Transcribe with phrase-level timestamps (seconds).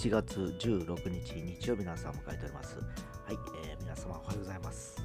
[0.00, 2.76] 7月16日日曜日の朝を迎えております。
[2.76, 2.82] は
[3.32, 3.36] い、
[3.66, 4.96] えー皆様おはようございます。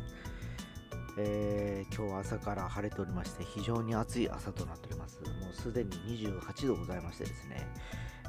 [1.18, 5.20] えー今日は朝から晴れておりまして、非常に暑い朝となっております。
[5.22, 7.68] もうすでに28度ございましてですね、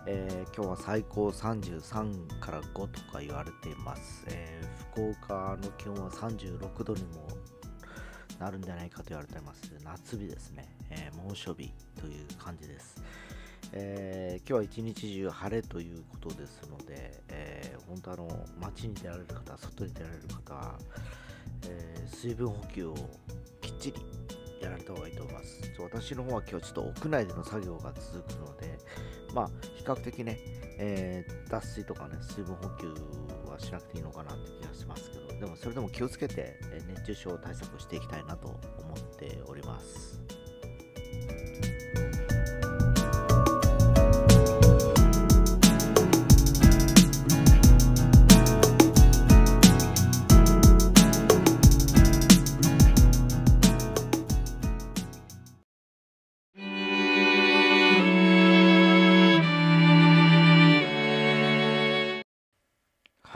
[0.09, 4.25] えー今日は最高33から5とか言われています。
[4.27, 4.61] え
[4.91, 7.29] 福岡の気温は36度にも
[8.41, 9.71] なるんじゃないかと言われています。
[9.85, 12.97] 夏日ですね、え猛暑日という感じです。
[13.79, 20.79] えー今日は一日中晴れということですので、えー本当あの街に出られる方、外に出られる方は、
[21.69, 22.95] えー水分補給を
[23.61, 24.01] きっちり
[24.63, 25.61] やられた方がいいと思います。
[25.61, 28.79] ちょ私の方は今日ちょっと屋内での作業が続くので、
[29.35, 30.39] まあ比較的ね、
[30.79, 32.89] え脱水とかね、水分補給
[33.51, 40.19] はしなくていいのかなって気がしますけど、でもそれでも気をつけて、熱中症対策していきたいなと思っております。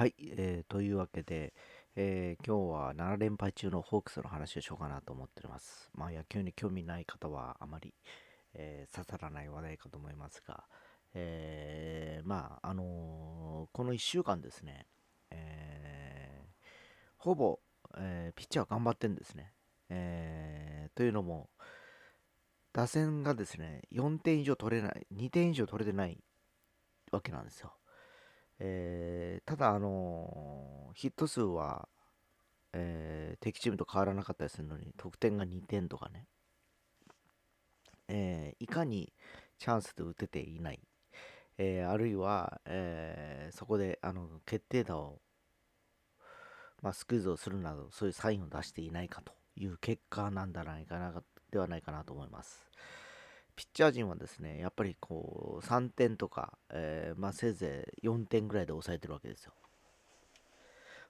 [0.00, 1.52] はい、えーというわけで、
[1.94, 5.90] えー今日は7連敗中のホークスの話をしようかなと思っております。
[5.92, 7.92] まあ野球に興味ない方はあまり、
[8.54, 10.64] えー刺さらない話題かと思いますが、
[11.12, 14.86] えーまああのーこの1週間ですね、
[15.30, 16.48] えー
[17.18, 17.58] ほぼ、
[17.98, 19.52] えーピッチャー頑張ってるんですね。
[19.90, 21.50] えーというのも、
[22.72, 26.16] 打線がですね、4点以上取れない、2点以上取れてない
[27.12, 27.74] わけなんですよ。
[28.60, 31.88] えーただ、あのーヒット数は、
[32.74, 36.26] えー敵チームと変わらなかったりするのに、得点が2点とかね、
[38.08, 39.12] えいかに
[39.58, 40.80] チャンスで打てていない、
[41.58, 45.20] えあるいは、えそこであの決定打を、
[46.82, 52.70] まあ、スクイズをするなど、そういうサインを出していないかという結果なんじゃないかな、ではないかなと思います。
[53.60, 59.52] ピッチャー陣はですね、やっぱりこう3点とか、えーまあ、せいぜい4点ぐらいで抑えてるわけですよ。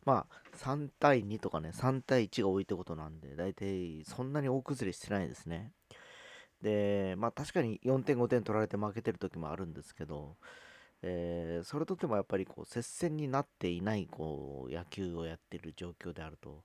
[0.05, 5.71] まあ、3対2とかね、3対1が多いってことなんで、大体そんなに大崩れしてないですね。
[6.61, 10.35] で、まあ確かに4点、5点取られて負けてる時もあるんですけど、
[11.03, 16.65] えーそれとてもやっぱりこう接戦になっていないこう野球をやってる状況であると、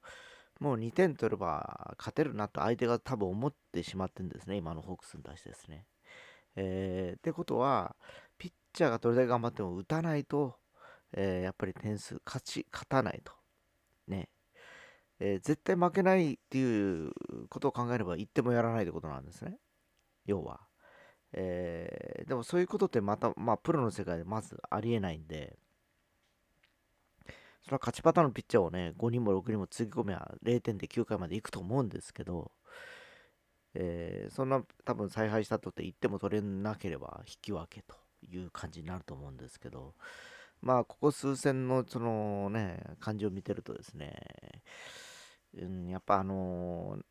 [0.60, 5.86] もう2点取れば勝てるなと相手が多分思ってしまってるんですね、今のホークスに対してですね。
[6.56, 7.96] えーってことは、
[8.38, 10.56] ピッチャーがどれだけ頑張っても打たないと、
[11.14, 13.34] えーやっぱり点数勝ち、勝たないと。
[14.08, 14.30] ね。
[15.20, 17.12] えー絶対負けないっていう
[17.50, 19.58] ことを考えれば、言ってもやらないってことなんですね。
[20.26, 20.62] 要は。
[21.34, 25.58] えーでもそういうことってまた、まあ、プロの世界でまずありえないんで、
[27.66, 32.52] それは勝ちパターンのピッチャーをね、5人も6人もつぎ込めば0点で9回まで行くと思うんですけど、
[33.74, 39.96] えーそんな多分采配したとって1点も取れなければ引き分けという感じになると思うんですけど、
[40.62, 44.14] まあ、ここ数戦のそのね、感じを見てるとですね、
[45.60, 47.02] うん、やっぱあのー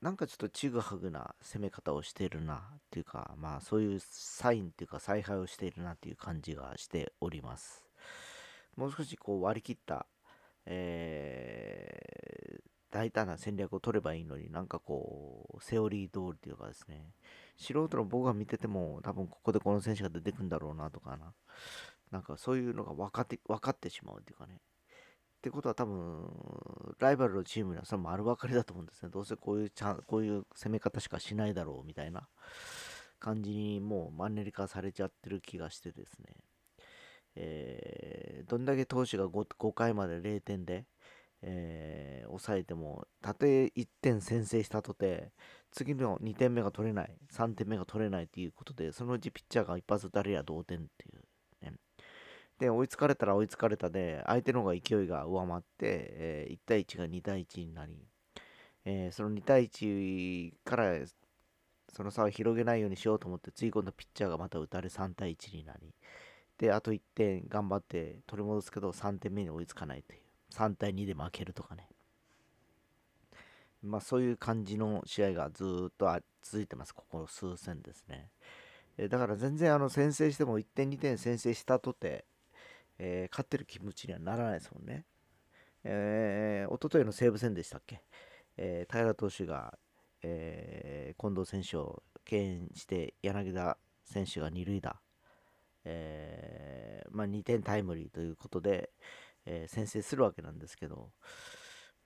[0.00, 2.58] なんかちょっとちぐはぐな攻め方をしているなっ
[2.88, 7.87] ていうか、まあそういうサインっていうか采配をしているなっていう感じがしております。
[8.78, 10.06] もう少しこう割り切った、
[10.66, 12.18] えー
[12.90, 17.12] 大胆な戦略を取ればいいのになんかこうセオリー通りというかですね。
[17.56, 21.34] 素人の僕が見てても多分ここでこの選手が出てくるんだろうなとかな。
[22.10, 24.54] なんかそういうのが分かって分かってしまうっていうかね。
[24.54, 26.30] ってことは多分
[26.98, 29.10] ライバルのチームにはそれ丸分かりだと思うんですね。
[29.10, 32.26] どうせこういうチャンこういう攻め方しかしないだろうみたいな
[33.20, 36.47] 感じにもうマンネリ化されちゃってる気がしてですね。
[37.38, 40.86] えーどんだけ投手が 5, 5回まで0点で、
[41.42, 45.32] えー抑えても、たとえ1点先制したとて、
[45.70, 51.74] 次の2点目が取れない、3点目が取れないということで、そのうちピッチャーが一発打たれや同点っていう、ね。
[52.58, 57.92] で、追いつかれたら追いつかれたで、相手の方が勢いが上回って、えー1対1が2対1になり、
[58.84, 60.94] えーその2対1から
[61.92, 65.94] その差を広げないようにしようと思って、次今度ピッチャーがまた打たれ3対1になり、
[66.58, 70.20] で、あと1点頑張って取り戻すけど、3点目に追いつかないという。
[70.52, 71.88] 3対2で負けるとかね。
[73.82, 76.10] まあそういう感じの試合がずっと
[76.42, 78.30] 続いてます、ここ数戦ですね。
[78.96, 82.24] えだから全然あの先制しても1点2点先制したとて、
[82.98, 85.04] えー勝ってる気持ちにはならないですもんね。
[85.84, 88.02] えー、一昨日の西武戦でしたっけ、
[88.56, 89.78] えー平投手が、
[90.22, 95.00] えー近藤選手を敬遠して柳田選手が二塁打
[95.84, 98.90] えー、まあ、2点タイムリーということで、
[99.46, 101.10] えー、先制するわけなんですけど、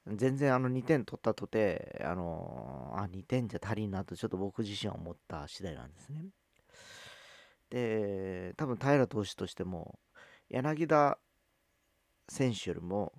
[0.06, 6.26] 全然あの2点取ったとて、あのあ、2点じゃ足りんなとちょっと僕自身は思った次第なんですね。
[7.70, 9.98] で、多分平投手としても、
[10.48, 11.19] 柳田
[12.28, 13.12] 選手よりも、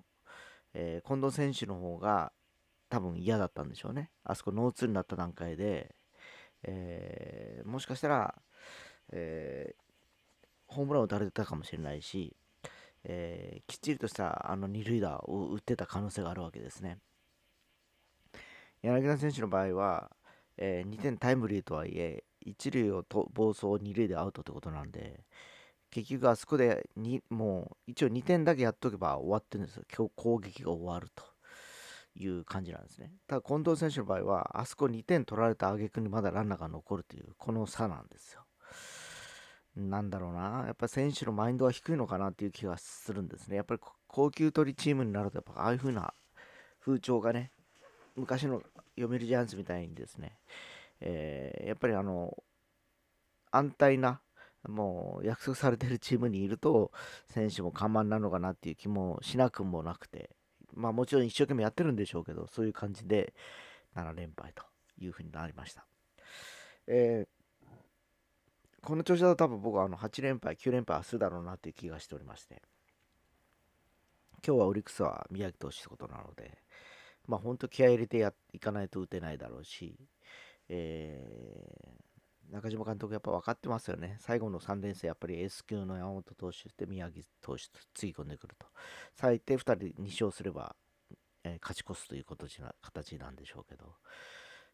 [0.74, 2.32] えー、近藤選手の方が
[2.88, 4.10] 多分嫌だったんでしょうね。
[4.22, 5.94] あそこノーツーになった段階で、
[6.62, 8.34] えー、もしかしたら、
[9.12, 9.83] えー、
[10.74, 12.36] ホームランを打たれてたかもしれないし、
[13.04, 16.98] えー、きっちりとしたあの二塁打を打ってた可能性があるわけですね。
[18.82, 20.10] 柳田選手の場合は、
[20.56, 25.24] えー、2点タイムリーとはいえ、一塁をと暴走二塁でアウトってことなんで、
[25.90, 29.84] 結局あそこでにもう一応2点だけやっとけば終わってるんですよ。
[29.96, 31.24] 今日攻撃が終わると
[32.16, 33.12] いう感じなんですね。
[33.26, 38.43] ただ近藤選手の場合は、あそこ2点取られた挙句にまだランナーが残るという、この差なんですよ。
[39.76, 43.56] なんだろうな、やっぱ選手のマインドは低いのかなっていう気がするんですね。
[43.56, 46.14] やっぱり高級取りチームになると、やっぱああいう風な
[46.80, 47.50] 風潮がね、
[48.14, 48.62] 昔の
[48.96, 50.38] 読売ジャイアンツみたいにですね、
[51.00, 52.36] えー、やっぱりあの、
[53.50, 54.20] 安泰な、
[54.68, 56.92] もう約束されてるチームにいると、
[57.28, 60.30] 選手も緩慢なのかなっていう気もしなくもなくて、
[60.72, 63.34] まあもちろん一生懸命やってるんでしょうけど、そういう感じで
[63.96, 64.62] 7連敗と
[64.98, 65.84] いうふうになりました。
[66.86, 67.43] えー
[68.84, 72.62] この調子だと多分僕はあの8連敗、9連敗はするだろうなっていう気がしておりまして、
[74.46, 76.58] 今日はオリックスは宮城投手ってことなので、
[77.26, 79.96] まあ本当気合入れてやいかないと打てないだろうし、
[80.68, 84.18] えー、中島監督やっぱ分かってますよね。
[84.20, 88.66] 最後の3連戦、やっぱり S 級の山本投手で宮城投手とつぎ込んでくると。
[89.14, 90.76] 最低2人2勝すれば、
[91.42, 93.94] えー、勝ち越すという形なんでしょうけど、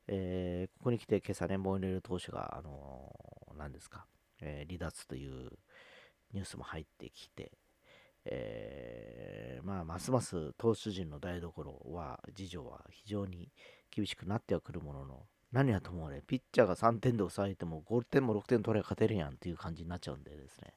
[0.09, 4.07] えー、ここに来て今朝ね、モイネル投手が、あのー、何ですか、
[4.41, 5.51] えー、離脱という
[6.33, 7.53] ニュースも入ってきて、
[8.25, 13.51] えー、まあ、ますます投手陣の台所は、事情は非常に
[13.91, 20.75] 厳しくなってはくるものの、何はともあれ、ピッチャーが3点で抑えても5点も6点取れば勝てるやんっていう感じになっちゃうんでですね、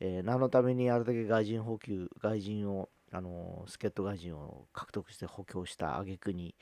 [0.00, 6.54] えー、何のためにあれだけ外人補給、外人を、あのー、助っ人外人を獲得して補強した挙句に、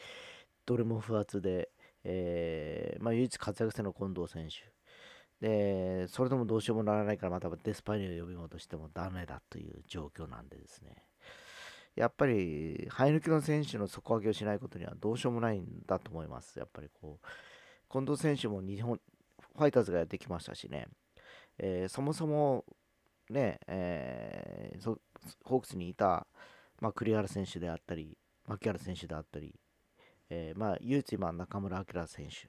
[0.71, 1.69] どれも不発で、
[2.05, 4.71] えー、まあ、唯一活躍しての近藤選手。
[5.45, 10.95] で、それでもどうしようもならないから、またデスパイネを呼び戻してもダメだという状況なんでですね。
[11.97, 16.57] やっぱり、生え抜きの選手の底上げをしないことにはどうしようもないんだと思います。
[16.57, 17.27] やっぱりこう、
[17.91, 19.01] 近藤選手も日本、
[19.57, 20.87] ファイターズがやってきましたしね、
[21.59, 22.65] えー、そもそも
[23.29, 24.97] ね、えー、
[25.43, 26.29] ホークスにいた、
[26.81, 29.53] まあ、栗原選手であったり、牧原選手であったり、
[30.31, 32.49] えー、まあ、唯一今、中村晃選手。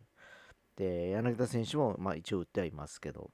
[0.76, 3.32] で、柳田選手も、まあ、一応打ってはいますけど、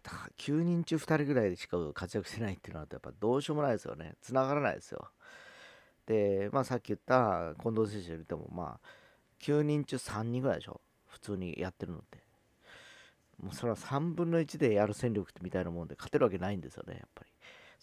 [0.00, 4.14] 9人中2人ぐらいでしか活躍してないっていうのは、やっぱどうしようもないですよね。
[4.20, 5.10] 繋がらないですよ。
[6.06, 8.88] で、まあ、さっき言った近藤選手よりも、まあ、
[9.40, 10.80] 9人中3人ぐらいでしょ。
[11.06, 12.22] 普通にやってるのって。
[13.42, 17.31] もうそれは3分の1でやる戦力みたいなもんで勝てるわけないんですよね、やっぱり。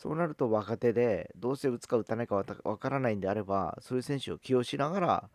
[0.02, 5.30] そうなると若手で、どうして打つか打たないかわからないんであれば、そういう選手を起用しながら、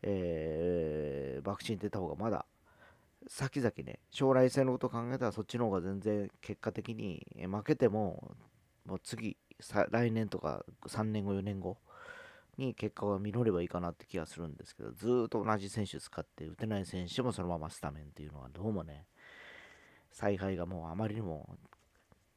[0.00, 2.46] えー、ワクチン出た方がまだ、
[3.28, 8.34] 先々ね、将来性のことを考えたらそっちの方が全然結果的に負けても、
[8.86, 9.36] もう次、
[9.90, 11.76] 来年とか3年後、4年後
[12.56, 19.04] に結果が実ればいいかなって気がするんですけど、ずっと同じ選手使って打てない選手もそのままスタメンっていうのはどうもね、
[20.10, 21.58] 采配がもうあまりにも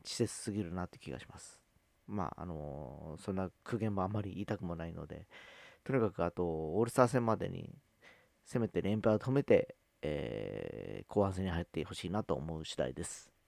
[0.03, 1.58] 稚拙すぎるなって気がします。
[2.09, 5.27] まあ、あのー、そんな苦言もあまり言いたくもないので、
[5.83, 7.69] とにかくあと、オールスター戦までに、
[8.45, 13.38] せめて連敗を止めて、えー、後半戦に入ってほしいなと思う次第です。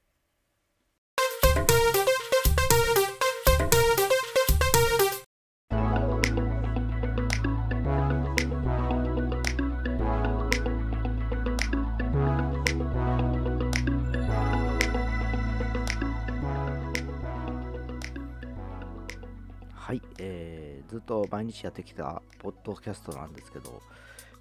[21.11, 23.81] と毎日やってきたポッドキャストなんですけど、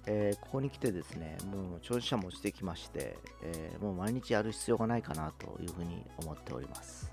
[0.05, 7.11] えー、ここに来てですね、もう聴取者もしてきまして、えー、もう毎日やる必要がないかなというふうに思っております。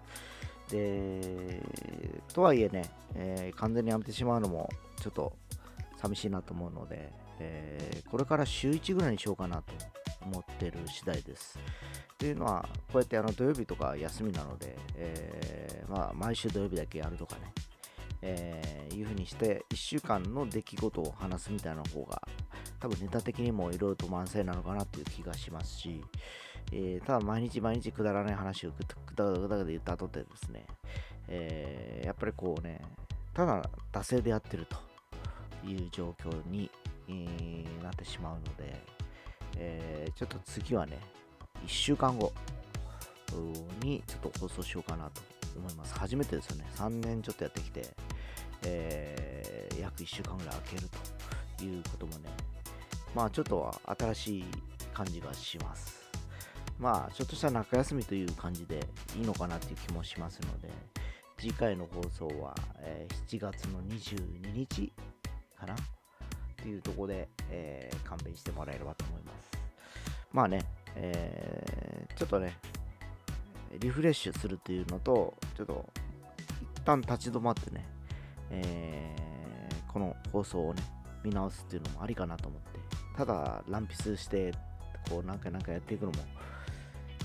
[0.71, 1.61] で、
[2.33, 2.85] とはいえね、
[3.17, 4.69] えー、完全にやめてしまうのも
[5.01, 5.33] ちょっと
[5.97, 9.73] 寂しいなと思うので、えこれから週1ぐらいにしようかなと
[10.21, 11.59] 思ってる次第です。
[12.17, 17.53] というのは、こうやってあの土曜日とか休みなので、えまあ、毎週土曜日だけやるとかね、
[18.23, 22.21] えー、いうふうにして1週間の出来事を話すみたいな方が
[22.81, 26.03] 多分ネタ的にもいろいろと満載なのかなっていう気がしますし、
[26.73, 28.85] えー、ただ毎日毎日くだらない話をく
[29.15, 30.67] だぐだぐだ言った後でですね、
[31.29, 32.81] えー、やっぱりこうね、
[33.35, 36.71] ただ惰性でやってるという状況に、
[37.09, 38.81] えー、なってしまうので、
[39.57, 40.99] えー、ちょっと次はね、
[41.65, 42.33] 1週間後
[43.83, 45.21] にちょっと放送しようかなと
[45.57, 45.95] 思います。
[45.95, 46.65] 初めてですよね。
[46.77, 47.95] 3年ちょっとやってきて、
[48.65, 50.89] えー、約1週間ぐらい空ける
[51.57, 52.31] ということもね、
[53.15, 54.45] まあちょっとは新しい
[54.93, 55.99] 感じがします。
[56.79, 58.87] まあちょっとした中休みという感じで
[59.17, 60.69] いいのかなっていう気もしますので、
[61.37, 64.93] 次回の放送は、えー、7月の22日
[65.59, 65.75] かな？
[65.75, 65.77] っ
[66.57, 69.59] ていうとこで、えー、勘弁してもらえればと思います。
[70.33, 70.65] まあね、
[70.97, 72.59] えー、ちょっとね、
[73.79, 75.87] リフレッシュするというのと、ちょっと
[76.77, 77.87] 一旦立ち止まってね、
[78.51, 80.83] えー、この放送をね、
[81.25, 82.79] 見直すっていうのもありかなと思って、
[83.17, 84.53] ただ乱筆して、
[85.09, 86.19] こう何回何回やっていくのも、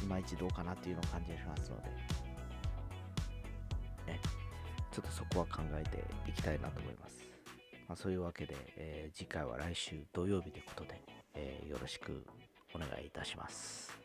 [0.01, 1.89] いまいちどうかなっていうのを感じしますので、
[4.07, 4.19] ね、
[4.91, 7.23] ちょっとそこは考えていきたいなと思います。
[7.87, 11.01] まあ、そういうわけで、えー、次回は来週土曜日ということで、
[11.35, 12.25] えー、よろしく
[12.73, 14.02] お願いいたします。